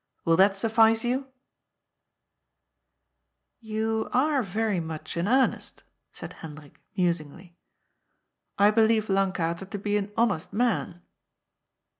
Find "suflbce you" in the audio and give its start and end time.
0.53-1.27